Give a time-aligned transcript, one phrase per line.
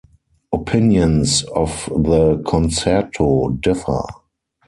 [0.51, 4.01] Opinions of the concerto differ.